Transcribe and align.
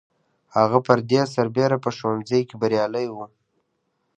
هغه 0.55 0.79
پر 0.87 0.99
دې 1.11 1.21
سربېره 1.35 1.77
په 1.83 1.89
ښوونځي 1.97 2.41
کې 2.49 2.55
بریالی 2.61 3.07
و 3.11 3.15